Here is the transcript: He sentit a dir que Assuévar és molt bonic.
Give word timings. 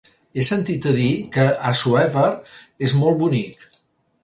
He 0.37 0.45
sentit 0.45 0.87
a 0.91 0.93
dir 0.95 1.09
que 1.35 1.45
Assuévar 1.73 2.25
és 2.89 2.99
molt 3.05 3.23
bonic. 3.23 3.71